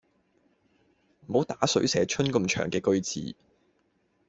[1.27, 3.35] 唔好打水蛇春咁長嘅句字